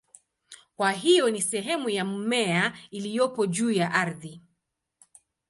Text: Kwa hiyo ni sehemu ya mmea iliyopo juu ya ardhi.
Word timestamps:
Kwa 0.75 0.91
hiyo 0.91 1.29
ni 1.29 1.41
sehemu 1.41 1.89
ya 1.89 2.05
mmea 2.05 2.73
iliyopo 2.91 3.45
juu 3.45 3.71
ya 3.71 3.91
ardhi. 3.93 4.41